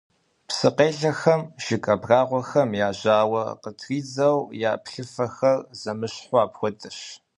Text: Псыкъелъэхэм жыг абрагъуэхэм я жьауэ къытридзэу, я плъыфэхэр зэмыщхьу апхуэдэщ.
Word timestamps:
Псыкъелъэхэм 0.47 1.41
жыг 1.63 1.83
абрагъуэхэм 1.93 2.69
я 2.87 2.89
жьауэ 2.99 3.43
къытридзэу, 3.61 4.37
я 4.69 4.71
плъыфэхэр 4.83 5.59
зэмыщхьу 5.79 6.41
апхуэдэщ. 6.43 6.99